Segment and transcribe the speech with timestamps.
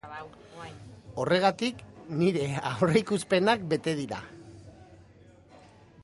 [1.23, 1.83] Horregatik,
[2.21, 4.23] nire aurreikuspenak bete dira.